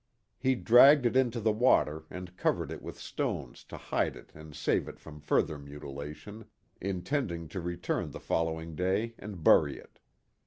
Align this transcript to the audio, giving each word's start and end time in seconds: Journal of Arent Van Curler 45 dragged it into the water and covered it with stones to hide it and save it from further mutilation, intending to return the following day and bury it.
Journal 0.01 0.13
of 0.13 0.17
Arent 0.17 0.33
Van 0.33 0.51
Curler 0.51 0.87
45 0.87 1.03
dragged 1.03 1.05
it 1.15 1.19
into 1.19 1.39
the 1.41 1.51
water 1.51 2.03
and 2.09 2.35
covered 2.35 2.71
it 2.71 2.81
with 2.81 2.97
stones 2.97 3.63
to 3.65 3.77
hide 3.77 4.15
it 4.15 4.31
and 4.33 4.55
save 4.55 4.87
it 4.87 4.99
from 4.99 5.19
further 5.19 5.59
mutilation, 5.59 6.45
intending 6.81 7.47
to 7.49 7.61
return 7.61 8.09
the 8.09 8.19
following 8.19 8.73
day 8.73 9.13
and 9.19 9.43
bury 9.43 9.77
it. 9.77 9.99